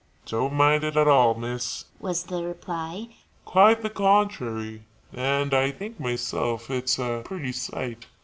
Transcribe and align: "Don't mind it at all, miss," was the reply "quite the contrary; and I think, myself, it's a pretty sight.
"Don't 0.25 0.53
mind 0.53 0.83
it 0.83 0.97
at 0.97 1.07
all, 1.07 1.35
miss," 1.35 1.85
was 1.99 2.23
the 2.23 2.41
reply 2.41 3.09
"quite 3.45 3.83
the 3.83 3.89
contrary; 3.91 4.81
and 5.13 5.53
I 5.53 5.69
think, 5.69 5.99
myself, 5.99 6.71
it's 6.71 6.97
a 6.97 7.21
pretty 7.23 7.51
sight. 7.51 8.07